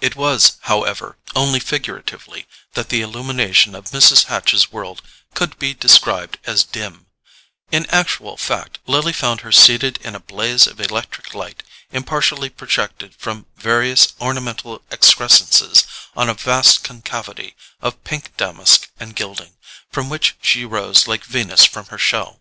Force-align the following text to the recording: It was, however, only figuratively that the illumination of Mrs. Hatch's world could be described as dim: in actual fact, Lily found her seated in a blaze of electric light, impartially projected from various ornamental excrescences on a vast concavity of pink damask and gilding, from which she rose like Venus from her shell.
It 0.00 0.16
was, 0.16 0.56
however, 0.62 1.18
only 1.36 1.60
figuratively 1.60 2.46
that 2.72 2.88
the 2.88 3.02
illumination 3.02 3.74
of 3.74 3.90
Mrs. 3.90 4.24
Hatch's 4.24 4.72
world 4.72 5.02
could 5.34 5.58
be 5.58 5.74
described 5.74 6.38
as 6.46 6.64
dim: 6.64 7.04
in 7.70 7.84
actual 7.90 8.38
fact, 8.38 8.78
Lily 8.86 9.12
found 9.12 9.42
her 9.42 9.52
seated 9.52 9.98
in 9.98 10.14
a 10.14 10.20
blaze 10.20 10.66
of 10.66 10.80
electric 10.80 11.34
light, 11.34 11.62
impartially 11.92 12.48
projected 12.48 13.14
from 13.14 13.44
various 13.58 14.14
ornamental 14.22 14.80
excrescences 14.90 15.84
on 16.16 16.30
a 16.30 16.32
vast 16.34 16.82
concavity 16.82 17.54
of 17.82 18.02
pink 18.04 18.34
damask 18.38 18.88
and 18.98 19.14
gilding, 19.14 19.52
from 19.92 20.08
which 20.08 20.34
she 20.40 20.64
rose 20.64 21.06
like 21.06 21.24
Venus 21.24 21.66
from 21.66 21.88
her 21.88 21.98
shell. 21.98 22.40